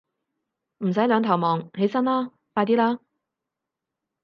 [0.79, 2.99] 唔使兩頭望，起身啦，快啲啦